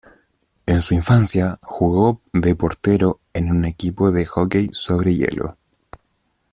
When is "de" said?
2.33-2.55, 4.09-4.25